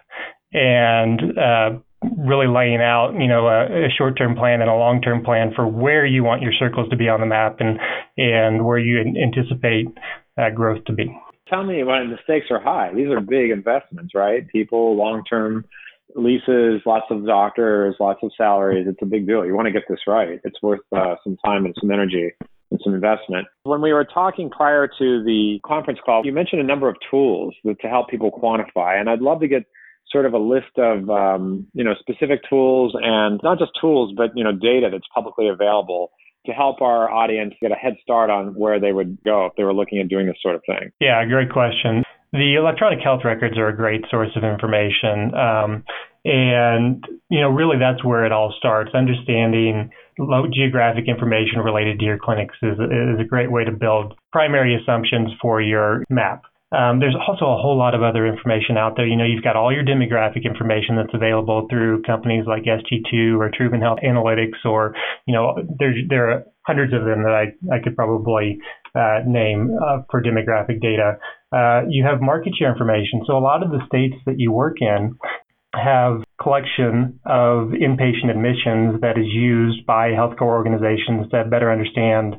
and 0.52 1.22
uh, 1.38 1.70
really 2.18 2.48
laying 2.48 2.82
out, 2.82 3.14
you 3.18 3.28
know, 3.28 3.48
a, 3.48 3.86
a 3.86 3.90
short-term 3.98 4.36
plan 4.36 4.62
and 4.62 4.70
a 4.70 4.76
long-term 4.76 5.24
plan 5.24 5.52
for 5.56 5.68
where 5.68 6.06
you 6.06 6.24
want 6.24 6.42
your 6.42 6.54
circles 6.58 6.90
to 6.90 6.98
be 6.98 7.08
on 7.08 7.20
the 7.20 7.26
map 7.26 7.58
and 7.60 7.80
and 8.18 8.66
where 8.66 8.80
you 8.80 9.00
anticipate 9.00 9.88
uh, 10.38 10.50
growth 10.50 10.84
to 10.86 10.94
be. 10.94 11.16
Tell 11.48 11.64
me 11.64 11.84
when 11.84 12.10
the 12.10 12.18
stakes 12.24 12.48
are 12.52 12.62
high. 12.62 12.94
These 12.94 13.10
are 13.10 13.22
big 13.22 13.52
investments, 13.52 14.14
right? 14.14 14.48
People, 14.50 14.96
long-term 14.96 15.66
leases, 16.16 16.82
lots 16.86 17.06
of 17.10 17.26
doctors, 17.26 17.96
lots 18.00 18.20
of 18.24 18.32
salaries. 18.38 18.88
It's 18.88 19.02
a 19.02 19.06
big 19.06 19.28
deal. 19.28 19.46
You 19.46 19.56
want 19.56 19.68
to 19.68 19.72
get 19.72 19.84
this 19.90 20.00
right. 20.08 20.40
It's 20.44 20.62
worth 20.62 20.82
uh, 20.96 21.16
some 21.24 21.38
time 21.46 21.66
and 21.66 21.76
some 21.80 21.92
energy 21.92 22.32
and 22.72 22.80
some 22.84 22.94
investment. 22.94 23.48
When 23.64 23.82
we 23.82 23.94
were 23.94 24.06
talking 24.06 24.50
prior 24.50 24.88
to 24.88 25.24
the 25.24 25.60
conference 25.66 26.00
call, 26.06 26.26
you 26.26 26.32
mentioned 26.32 26.62
a 26.62 26.66
number 26.66 26.90
of 26.90 26.96
tools 27.10 27.56
to 27.66 27.88
help 27.88 28.10
people 28.10 28.32
quantify, 28.32 29.00
and 29.00 29.10
I'd 29.10 29.22
love 29.22 29.40
to 29.42 29.48
get 29.48 29.64
sort 30.12 30.26
of 30.26 30.34
a 30.34 30.40
list 30.40 30.78
of 30.78 31.10
um, 31.10 31.68
you 31.74 31.84
know 31.84 31.94
specific 32.00 32.42
tools 32.50 32.94
and 33.02 33.40
not 33.44 33.60
just 33.60 33.72
tools, 33.80 34.14
but 34.16 34.32
you 34.36 34.44
know 34.44 34.52
data 34.52 34.90
that's 34.92 35.08
publicly 35.14 35.48
available 35.48 36.12
to 36.46 36.52
help 36.54 36.82
our 36.82 37.10
audience 37.12 37.54
get 37.62 37.72
a 37.72 37.76
head 37.76 37.96
start 38.02 38.30
on 38.30 38.56
where 38.56 38.80
they 38.80 38.92
would 38.92 39.18
go 39.24 39.46
if 39.48 39.54
they 39.58 39.64
were 39.64 39.74
looking 39.74 40.00
at 40.00 40.08
doing 40.08 40.26
this 40.26 40.38
sort 40.42 40.56
of 40.56 40.62
thing. 40.66 40.90
Yeah, 41.00 41.24
great 41.26 41.52
question. 41.52 42.04
The 42.32 42.56
electronic 42.56 43.00
health 43.04 43.22
records 43.26 43.58
are 43.58 43.68
a 43.68 43.76
great 43.76 44.06
source 44.10 44.30
of 44.36 44.44
information. 44.44 45.34
Um, 45.34 45.84
and, 46.26 47.04
you 47.30 47.42
know, 47.42 47.50
really 47.50 47.78
that's 47.80 48.04
where 48.04 48.26
it 48.26 48.32
all 48.32 48.54
starts. 48.58 48.92
Understanding 48.94 49.90
geographic 50.54 51.06
information 51.08 51.60
related 51.60 52.00
to 52.00 52.06
your 52.06 52.18
clinics 52.18 52.56
is, 52.62 52.78
is 52.80 53.20
a 53.20 53.28
great 53.28 53.52
way 53.52 53.64
to 53.64 53.72
build 53.72 54.16
primary 54.32 54.76
assumptions 54.76 55.30
for 55.42 55.62
your 55.62 56.04
map. 56.10 56.44
Um, 56.72 57.00
there's 57.00 57.16
also 57.16 57.46
a 57.46 57.58
whole 57.58 57.78
lot 57.78 57.96
of 57.96 58.04
other 58.04 58.28
information 58.28 58.78
out 58.78 58.96
there. 58.96 59.08
You 59.08 59.16
know, 59.16 59.26
you've 59.26 59.44
got 59.44 59.56
all 59.56 59.74
your 59.74 59.84
demographic 59.84 60.46
information 60.46 60.98
that's 60.98 61.14
available 61.14 61.66
through 61.68 62.04
companies 62.04 62.46
like 62.46 62.64
SG2 62.64 63.40
or 63.40 63.50
Truven 63.50 63.82
Health 63.82 64.00
Analytics, 64.06 64.64
or 64.66 64.94
you 65.26 65.34
know, 65.34 65.56
there 65.80 65.94
there 66.08 66.30
are 66.30 66.44
hundreds 66.68 66.94
of 66.94 67.06
them 67.06 67.24
that 67.24 67.34
I 67.34 67.76
I 67.76 67.80
could 67.84 67.96
probably 67.96 68.60
uh, 68.94 69.22
name 69.26 69.76
uh, 69.84 70.04
for 70.12 70.22
demographic 70.22 70.80
data. 70.80 71.18
Uh, 71.52 71.88
you 71.90 72.06
have 72.06 72.22
market 72.22 72.54
share 72.58 72.72
information. 72.72 73.24
So 73.26 73.36
a 73.36 73.42
lot 73.42 73.64
of 73.64 73.72
the 73.72 73.80
states 73.88 74.16
that 74.28 74.36
you 74.38 74.52
work 74.52 74.78
in 74.80 75.18
have 75.74 76.22
collection 76.42 77.20
of 77.26 77.70
inpatient 77.76 78.32
admissions 78.32 79.02
that 79.02 79.18
is 79.18 79.28
used 79.28 79.86
by 79.86 80.10
healthcare 80.10 80.48
organizations 80.48 81.30
to 81.32 81.44
better 81.46 81.72
understand 81.72 82.36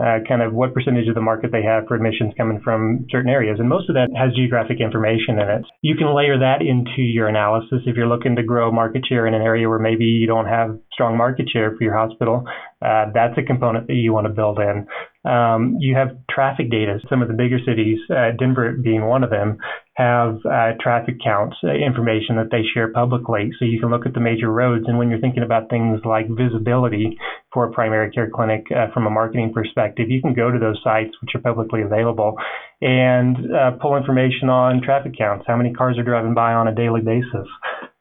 uh, 0.00 0.18
kind 0.26 0.40
of 0.40 0.54
what 0.54 0.72
percentage 0.72 1.06
of 1.06 1.14
the 1.14 1.20
market 1.20 1.52
they 1.52 1.62
have 1.62 1.84
for 1.86 1.94
admissions 1.94 2.32
coming 2.36 2.60
from 2.64 3.06
certain 3.10 3.30
areas. 3.30 3.58
And 3.60 3.68
most 3.68 3.90
of 3.90 3.94
that 3.94 4.08
has 4.16 4.34
geographic 4.34 4.80
information 4.80 5.38
in 5.38 5.48
it. 5.48 5.64
You 5.82 5.96
can 5.96 6.16
layer 6.16 6.38
that 6.38 6.62
into 6.62 7.02
your 7.02 7.28
analysis 7.28 7.84
if 7.86 7.94
you're 7.94 8.08
looking 8.08 8.36
to 8.36 8.42
grow 8.42 8.72
market 8.72 9.04
share 9.06 9.26
in 9.26 9.34
an 9.34 9.42
area 9.42 9.68
where 9.68 9.78
maybe 9.78 10.06
you 10.06 10.26
don't 10.26 10.46
have 10.46 10.78
strong 10.92 11.16
market 11.16 11.48
share 11.52 11.76
for 11.76 11.84
your 11.84 11.96
hospital. 11.96 12.44
Uh, 12.82 13.06
that's 13.14 13.38
a 13.38 13.42
component 13.42 13.86
that 13.86 13.94
you 13.94 14.12
want 14.12 14.26
to 14.26 14.32
build 14.32 14.58
in. 14.58 14.86
Um, 15.24 15.76
you 15.78 15.94
have 15.94 16.16
traffic 16.28 16.70
data. 16.70 16.98
Some 17.08 17.22
of 17.22 17.28
the 17.28 17.34
bigger 17.34 17.58
cities, 17.64 17.98
uh, 18.10 18.32
Denver 18.38 18.72
being 18.72 19.06
one 19.06 19.22
of 19.22 19.30
them, 19.30 19.58
have 19.94 20.38
uh, 20.44 20.72
traffic 20.80 21.16
counts 21.22 21.56
uh, 21.62 21.68
information 21.68 22.36
that 22.36 22.48
they 22.50 22.62
share 22.74 22.92
publicly. 22.92 23.52
So 23.58 23.64
you 23.64 23.78
can 23.78 23.90
look 23.90 24.06
at 24.06 24.14
the 24.14 24.20
major 24.20 24.50
roads. 24.50 24.84
And 24.88 24.98
when 24.98 25.10
you're 25.10 25.20
thinking 25.20 25.44
about 25.44 25.70
things 25.70 26.00
like 26.04 26.26
visibility 26.28 27.18
for 27.52 27.66
a 27.66 27.72
primary 27.72 28.10
care 28.10 28.30
clinic 28.34 28.66
uh, 28.74 28.90
from 28.92 29.06
a 29.06 29.10
marketing 29.10 29.52
perspective, 29.52 30.10
you 30.10 30.20
can 30.20 30.34
go 30.34 30.50
to 30.50 30.58
those 30.58 30.80
sites, 30.82 31.12
which 31.20 31.34
are 31.34 31.40
publicly 31.40 31.82
available, 31.82 32.34
and 32.80 33.36
uh, 33.54 33.72
pull 33.80 33.96
information 33.96 34.48
on 34.48 34.82
traffic 34.82 35.16
counts. 35.16 35.44
How 35.46 35.56
many 35.56 35.72
cars 35.72 35.98
are 35.98 36.04
driving 36.04 36.34
by 36.34 36.52
on 36.54 36.66
a 36.66 36.74
daily 36.74 37.00
basis? 37.00 37.46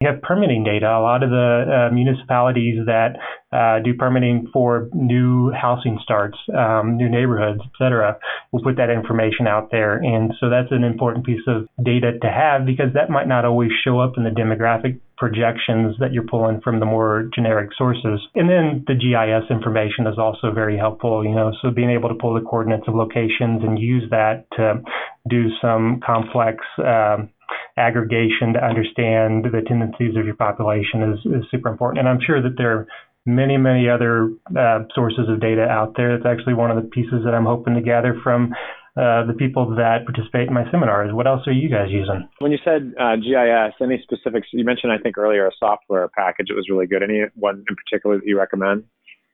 You 0.01 0.07
have 0.07 0.19
permitting 0.23 0.63
data. 0.63 0.87
A 0.87 0.99
lot 0.99 1.21
of 1.21 1.29
the 1.29 1.89
uh, 1.91 1.93
municipalities 1.93 2.87
that 2.87 3.17
uh, 3.53 3.83
do 3.83 3.93
permitting 3.93 4.49
for 4.51 4.89
new 4.93 5.51
housing 5.51 5.99
starts, 6.01 6.37
um, 6.57 6.97
new 6.97 7.07
neighborhoods, 7.07 7.59
et 7.63 7.71
cetera, 7.77 8.17
will 8.51 8.63
put 8.63 8.77
that 8.77 8.89
information 8.89 9.45
out 9.45 9.69
there. 9.69 9.97
And 9.97 10.33
so 10.39 10.49
that's 10.49 10.71
an 10.71 10.83
important 10.83 11.23
piece 11.23 11.45
of 11.45 11.67
data 11.83 12.17
to 12.19 12.31
have 12.31 12.65
because 12.65 12.93
that 12.95 13.11
might 13.11 13.27
not 13.27 13.45
always 13.45 13.69
show 13.83 13.99
up 13.99 14.13
in 14.17 14.23
the 14.23 14.31
demographic 14.31 14.99
projections 15.17 15.95
that 15.99 16.11
you're 16.11 16.25
pulling 16.25 16.61
from 16.61 16.79
the 16.79 16.85
more 16.87 17.29
generic 17.35 17.69
sources. 17.77 18.19
And 18.33 18.49
then 18.49 18.83
the 18.87 18.95
GIS 18.95 19.51
information 19.51 20.07
is 20.07 20.17
also 20.17 20.51
very 20.51 20.77
helpful, 20.77 21.23
you 21.23 21.35
know, 21.35 21.51
so 21.61 21.69
being 21.69 21.91
able 21.91 22.09
to 22.09 22.15
pull 22.15 22.33
the 22.33 22.41
coordinates 22.41 22.87
of 22.87 22.95
locations 22.95 23.61
and 23.61 23.77
use 23.77 24.09
that 24.09 24.45
to 24.57 24.81
do 25.29 25.49
some 25.61 25.99
complex 26.03 26.57
um, 26.79 27.29
aggregation 27.77 28.53
to 28.53 28.63
understand 28.63 29.45
the 29.45 29.61
tendencies 29.67 30.15
of 30.17 30.25
your 30.25 30.35
population 30.35 31.13
is, 31.13 31.19
is 31.25 31.43
super 31.51 31.69
important. 31.69 31.99
And 31.99 32.09
I'm 32.09 32.19
sure 32.25 32.41
that 32.41 32.55
there 32.57 32.71
are 32.71 32.87
many, 33.25 33.57
many 33.57 33.89
other 33.89 34.29
uh, 34.57 34.79
sources 34.95 35.29
of 35.29 35.39
data 35.39 35.63
out 35.63 35.93
there. 35.95 36.17
That's 36.17 36.25
actually 36.25 36.55
one 36.55 36.71
of 36.71 36.81
the 36.81 36.89
pieces 36.89 37.21
that 37.25 37.33
I'm 37.33 37.45
hoping 37.45 37.75
to 37.75 37.81
gather 37.81 38.17
from 38.23 38.53
uh, 38.97 39.25
the 39.25 39.33
people 39.37 39.75
that 39.75 40.05
participate 40.05 40.47
in 40.47 40.53
my 40.53 40.69
seminars. 40.69 41.13
What 41.13 41.27
else 41.27 41.47
are 41.47 41.53
you 41.53 41.69
guys 41.69 41.87
using? 41.89 42.27
When 42.39 42.51
you 42.51 42.57
said 42.63 42.93
uh, 42.99 43.15
GIS, 43.15 43.73
any 43.81 44.03
specifics? 44.03 44.47
You 44.51 44.65
mentioned, 44.65 44.91
I 44.91 44.97
think 44.97 45.17
earlier, 45.17 45.47
a 45.47 45.51
software 45.57 46.09
package. 46.09 46.47
It 46.49 46.55
was 46.55 46.67
really 46.69 46.87
good. 46.87 47.03
Any 47.03 47.21
one 47.35 47.63
in 47.69 47.75
particular 47.75 48.17
that 48.17 48.25
you 48.25 48.37
recommend? 48.37 48.83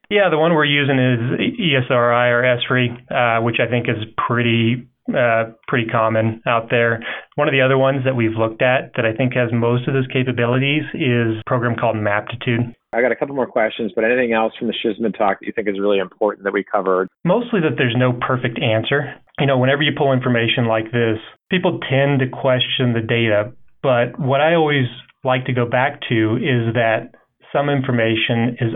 Yeah, 0.10 0.30
the 0.30 0.38
one 0.38 0.54
we're 0.54 0.66
using 0.66 1.00
is 1.00 1.52
ESRI 1.60 2.32
or 2.32 2.44
ESRI, 2.44 3.12
uh, 3.12 3.44
which 3.44 3.58
I 3.60 3.70
think 3.70 3.90
is 3.90 4.04
pretty 4.28 4.88
uh, 5.10 5.52
pretty 5.68 5.88
common 5.88 6.42
out 6.46 6.68
there. 6.70 7.04
One 7.36 7.48
of 7.48 7.54
the 7.54 7.62
other 7.62 7.78
ones 7.78 8.04
that 8.06 8.16
we've 8.16 8.36
looked 8.38 8.62
at 8.62 8.92
that 8.96 9.06
I 9.06 9.14
think 9.14 9.34
has 9.34 9.50
most 9.54 9.88
of 9.88 9.94
those 9.94 10.08
capabilities 10.12 10.84
is 10.94 11.40
a 11.40 11.44
program 11.46 11.76
called 11.76 11.96
Maptitude. 11.96 12.76
I 12.94 13.02
got 13.02 13.12
a 13.12 13.16
couple 13.16 13.36
more 13.36 13.48
questions, 13.48 13.92
but 13.96 14.04
anything 14.04 14.34
else 14.34 14.54
from 14.58 14.68
the 14.68 14.74
SHSMD 14.74 15.18
talk 15.18 15.40
that 15.40 15.46
you 15.46 15.54
think 15.54 15.68
is 15.68 15.80
really 15.80 16.00
important 16.00 16.46
that 16.46 16.54
we 16.54 16.64
covered? 16.64 17.08
Mostly 17.24 17.60
that 17.62 17.76
there's 17.78 17.96
no 17.98 18.14
perfect 18.14 18.60
answer. 18.60 19.14
You 19.40 19.46
know, 19.46 19.58
whenever 19.58 19.82
you 19.82 19.92
pull 19.96 20.14
information 20.14 20.68
like 20.68 20.92
this, 20.92 21.20
people 21.52 21.80
tend 21.90 22.20
to 22.20 22.28
question 22.28 22.94
the 22.94 23.06
data. 23.06 23.52
But 23.84 24.20
what 24.20 24.42
I 24.42 24.56
always 24.56 24.88
like 25.24 25.46
to 25.46 25.54
go 25.54 25.70
back 25.70 26.02
to 26.10 26.38
is 26.38 26.74
that 26.74 27.12
some 27.54 27.70
information 27.70 28.58
is 28.60 28.74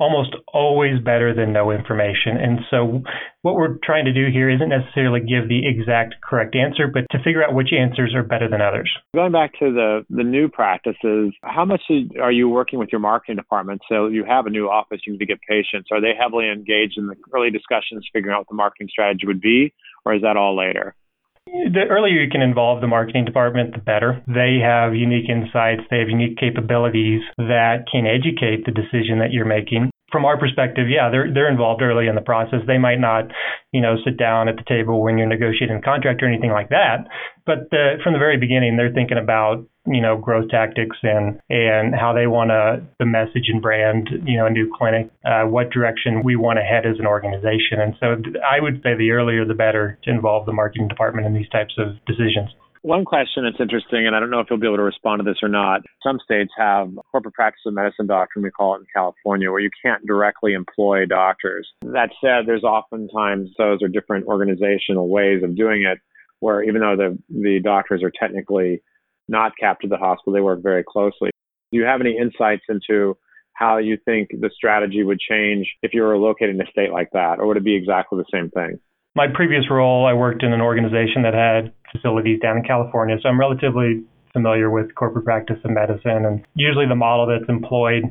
almost 0.00 0.34
always 0.52 0.98
better 1.04 1.34
than 1.34 1.52
no 1.52 1.70
information. 1.70 2.40
And 2.40 2.60
so 2.70 3.02
what 3.42 3.54
we're 3.54 3.76
trying 3.84 4.06
to 4.06 4.12
do 4.12 4.26
here 4.32 4.48
isn't 4.50 4.68
necessarily 4.68 5.20
give 5.20 5.48
the 5.48 5.68
exact 5.68 6.16
correct 6.24 6.56
answer, 6.56 6.88
but 6.92 7.04
to 7.10 7.22
figure 7.22 7.44
out 7.44 7.54
which 7.54 7.68
answers 7.78 8.14
are 8.14 8.22
better 8.22 8.48
than 8.48 8.62
others. 8.62 8.90
Going 9.14 9.30
back 9.30 9.52
to 9.60 9.72
the, 9.72 10.06
the 10.08 10.24
new 10.24 10.48
practices, 10.48 11.34
how 11.42 11.66
much 11.66 11.82
are 12.20 12.32
you 12.32 12.48
working 12.48 12.78
with 12.78 12.88
your 12.90 13.00
marketing 13.00 13.36
department? 13.36 13.82
So 13.88 14.08
you 14.08 14.24
have 14.24 14.46
a 14.46 14.50
new 14.50 14.68
office, 14.68 15.00
you 15.06 15.12
need 15.12 15.18
to 15.18 15.26
get 15.26 15.38
patients. 15.46 15.90
Are 15.92 16.00
they 16.00 16.12
heavily 16.18 16.48
engaged 16.50 16.96
in 16.96 17.06
the 17.06 17.16
early 17.34 17.50
discussions 17.50 18.08
figuring 18.12 18.34
out 18.34 18.40
what 18.40 18.48
the 18.48 18.54
marketing 18.54 18.88
strategy 18.90 19.26
would 19.26 19.40
be, 19.40 19.72
or 20.04 20.14
is 20.14 20.22
that 20.22 20.38
all 20.38 20.56
later? 20.56 20.94
The 21.46 21.86
earlier 21.88 22.20
you 22.20 22.30
can 22.30 22.42
involve 22.42 22.80
the 22.80 22.86
marketing 22.86 23.24
department, 23.24 23.72
the 23.72 23.80
better. 23.80 24.22
They 24.26 24.58
have 24.62 24.94
unique 24.94 25.28
insights, 25.28 25.82
they 25.90 25.98
have 25.98 26.08
unique 26.08 26.36
capabilities 26.36 27.22
that 27.38 27.84
can 27.90 28.06
educate 28.06 28.64
the 28.64 28.72
decision 28.72 29.18
that 29.20 29.32
you're 29.32 29.44
making 29.44 29.90
from 30.10 30.24
our 30.24 30.38
perspective, 30.38 30.86
yeah, 30.88 31.10
they're 31.10 31.32
they're 31.32 31.50
involved 31.50 31.82
early 31.82 32.06
in 32.08 32.14
the 32.14 32.20
process. 32.20 32.60
They 32.66 32.78
might 32.78 32.98
not, 33.00 33.30
you 33.72 33.80
know, 33.80 33.96
sit 34.04 34.16
down 34.16 34.48
at 34.48 34.56
the 34.56 34.64
table 34.68 35.02
when 35.02 35.18
you're 35.18 35.26
negotiating 35.26 35.76
a 35.76 35.82
contract 35.82 36.22
or 36.22 36.26
anything 36.26 36.50
like 36.50 36.70
that. 36.70 37.06
But 37.46 37.70
the, 37.70 37.98
from 38.02 38.12
the 38.12 38.18
very 38.18 38.36
beginning, 38.36 38.76
they're 38.76 38.92
thinking 38.92 39.18
about 39.18 39.66
you 39.86 40.00
know 40.00 40.16
growth 40.16 40.50
tactics 40.50 40.96
and 41.02 41.40
and 41.48 41.94
how 41.94 42.12
they 42.12 42.26
want 42.26 42.50
to 42.50 42.82
the 42.98 43.06
message 43.06 43.48
and 43.48 43.62
brand 43.62 44.08
you 44.24 44.36
know 44.36 44.46
a 44.46 44.50
new 44.50 44.70
clinic, 44.76 45.10
uh, 45.24 45.44
what 45.44 45.70
direction 45.70 46.22
we 46.22 46.36
want 46.36 46.58
to 46.58 46.62
head 46.62 46.86
as 46.86 46.98
an 46.98 47.06
organization. 47.06 47.80
And 47.80 47.94
so 48.00 48.16
I 48.44 48.60
would 48.60 48.82
say 48.82 48.94
the 48.96 49.10
earlier 49.12 49.44
the 49.44 49.54
better 49.54 49.98
to 50.04 50.10
involve 50.10 50.46
the 50.46 50.52
marketing 50.52 50.88
department 50.88 51.26
in 51.26 51.34
these 51.34 51.48
types 51.48 51.74
of 51.78 51.96
decisions. 52.06 52.50
One 52.82 53.04
question 53.04 53.44
that's 53.44 53.60
interesting, 53.60 54.06
and 54.06 54.16
I 54.16 54.20
don't 54.20 54.30
know 54.30 54.40
if 54.40 54.46
you'll 54.48 54.58
be 54.58 54.66
able 54.66 54.78
to 54.78 54.82
respond 54.82 55.20
to 55.20 55.24
this 55.24 55.42
or 55.42 55.50
not. 55.50 55.82
Some 56.02 56.18
states 56.24 56.50
have 56.56 56.88
corporate 57.10 57.34
practice 57.34 57.60
of 57.66 57.74
medicine 57.74 58.06
doctrine, 58.06 58.42
we 58.42 58.50
call 58.50 58.74
it 58.74 58.78
in 58.78 58.86
California, 58.94 59.50
where 59.50 59.60
you 59.60 59.68
can't 59.84 60.06
directly 60.06 60.54
employ 60.54 61.04
doctors. 61.04 61.68
That 61.82 62.08
said, 62.22 62.46
there's 62.46 62.64
oftentimes 62.64 63.50
those 63.58 63.82
are 63.82 63.88
different 63.88 64.26
organizational 64.26 65.10
ways 65.10 65.42
of 65.42 65.56
doing 65.56 65.82
it, 65.82 65.98
where 66.38 66.62
even 66.62 66.80
though 66.80 66.96
the, 66.96 67.18
the 67.28 67.60
doctors 67.62 68.02
are 68.02 68.12
technically 68.18 68.82
not 69.28 69.52
capped 69.60 69.82
to 69.82 69.88
the 69.88 69.98
hospital, 69.98 70.32
they 70.32 70.40
work 70.40 70.62
very 70.62 70.82
closely. 70.82 71.30
Do 71.72 71.78
you 71.78 71.84
have 71.84 72.00
any 72.00 72.16
insights 72.16 72.62
into 72.70 73.18
how 73.52 73.76
you 73.76 73.98
think 74.06 74.30
the 74.30 74.50
strategy 74.54 75.02
would 75.02 75.20
change 75.20 75.70
if 75.82 75.92
you 75.92 76.00
were 76.00 76.16
located 76.16 76.54
in 76.54 76.62
a 76.62 76.70
state 76.70 76.92
like 76.92 77.10
that, 77.12 77.40
or 77.40 77.46
would 77.46 77.58
it 77.58 77.64
be 77.64 77.76
exactly 77.76 78.18
the 78.18 78.24
same 78.32 78.48
thing? 78.48 78.80
My 79.14 79.26
previous 79.32 79.70
role, 79.70 80.06
I 80.06 80.12
worked 80.12 80.42
in 80.42 80.52
an 80.52 80.60
organization 80.60 81.22
that 81.22 81.34
had 81.34 81.72
facilities 81.90 82.40
down 82.40 82.58
in 82.58 82.62
California, 82.62 83.16
so 83.20 83.28
I'm 83.28 83.40
relatively 83.40 84.04
familiar 84.32 84.70
with 84.70 84.94
corporate 84.94 85.24
practice 85.24 85.58
of 85.64 85.70
medicine. 85.72 86.24
And 86.24 86.44
usually 86.54 86.86
the 86.86 86.94
model 86.94 87.26
that's 87.26 87.48
employed 87.48 88.04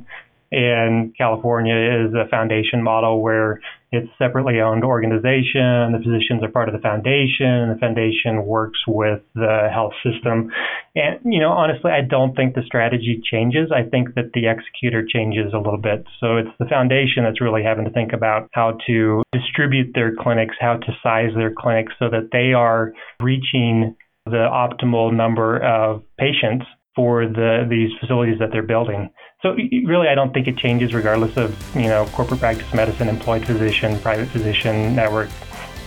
in 0.52 1.14
California 1.18 1.76
is 1.76 2.14
a 2.14 2.28
foundation 2.30 2.82
model 2.82 3.22
where 3.22 3.62
it's 3.92 4.10
separately 4.18 4.62
owned 4.62 4.84
organization. 4.84 5.94
The 5.94 6.02
physicians 6.04 6.44
are 6.44 6.50
part 6.50 6.70
of 6.70 6.74
the 6.74 6.82
foundation. 6.82 7.74
The 7.74 7.78
foundation 7.80 8.46
works 8.46 8.80
with 8.88 9.22
the 9.34 9.70
health 9.74 9.94
system. 10.04 10.52
And, 10.96 11.20
you 11.24 11.40
know, 11.40 11.50
honestly, 11.50 11.92
I 11.92 12.02
don't 12.02 12.36
think 12.36 12.54
the 12.54 12.62
strategy 12.66 13.22
changes. 13.24 13.72
I 13.74 13.90
think 13.90 14.14
that 14.16 14.32
the 14.34 14.48
executor 14.48 15.06
changes 15.08 15.54
a 15.54 15.58
little 15.58 15.82
bit. 15.82 16.06
So 16.20 16.38
it's 16.38 16.54
the 16.60 16.66
foundation 16.66 17.24
that's 17.24 17.42
really 17.42 17.64
having 17.64 17.86
to 17.86 17.92
think 17.92 18.14
about 18.14 18.50
how 18.54 18.78
to 18.88 19.24
distribute 19.34 19.94
their 19.94 20.14
clinics, 20.16 20.56
how 20.60 20.78
to 20.78 20.92
size 21.02 21.32
their 21.36 21.54
clinics 21.58 21.94
so 21.98 22.10
that 22.10 22.30
they 22.32 22.54
are 22.54 22.94
reaching 23.20 23.96
the 24.26 24.46
optimal 24.52 25.16
number 25.16 25.58
of 25.64 26.04
patients 26.20 26.66
for 26.96 27.26
the 27.26 27.66
these 27.70 27.90
facilities 28.00 28.38
that 28.40 28.50
they're 28.52 28.62
building. 28.62 29.10
So 29.42 29.54
really, 29.54 30.10
I 30.10 30.16
don't 30.16 30.34
think 30.34 30.48
it 30.48 30.58
changes 30.58 30.94
regardless 30.94 31.38
of 31.38 31.56
you 31.76 31.88
know 31.88 32.06
corporate 32.08 32.42
practice 32.42 32.74
medicine, 32.74 33.08
employed 33.08 33.46
physician, 33.46 33.98
private 34.00 34.28
physician 34.28 34.94
network, 34.94 35.30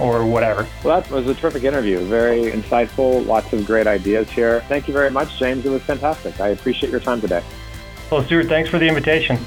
or 0.00 0.25
whatever. 0.25 0.66
Well, 0.82 1.00
that 1.00 1.11
was 1.11 1.28
a 1.28 1.35
terrific 1.35 1.64
interview. 1.64 2.02
Very 2.06 2.50
insightful. 2.50 3.26
Lots 3.26 3.52
of 3.52 3.66
great 3.66 3.87
ideas 3.87 4.30
here. 4.30 4.62
Thank 4.68 4.88
you 4.88 4.94
very 4.94 5.11
much, 5.11 5.38
James. 5.38 5.66
It 5.66 5.68
was 5.68 5.82
fantastic. 5.82 6.40
I 6.40 6.49
appreciate 6.49 6.90
your 6.90 7.00
time 7.00 7.21
today. 7.21 7.42
Well, 8.11 8.25
Stewart, 8.25 8.47
thanks 8.47 8.71
for 8.71 8.78
the 8.78 8.88
invitation. 8.88 9.38